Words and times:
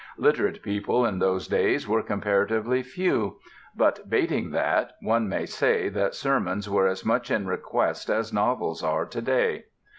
Literate 0.17 0.63
people 0.63 1.05
in 1.05 1.19
those 1.19 1.47
days 1.47 1.87
were 1.87 2.01
comparatively 2.01 2.81
few; 2.81 3.35
but, 3.75 4.09
bating 4.09 4.49
that, 4.49 4.93
one 4.99 5.29
may 5.29 5.45
say 5.45 5.89
that 5.89 6.15
sermons 6.15 6.67
were 6.67 6.87
as 6.87 7.05
much 7.05 7.29
in 7.29 7.45
request 7.45 8.09
as 8.09 8.33
novels 8.33 8.81
are 8.83 9.05
to 9.05 9.21
day. 9.21 9.65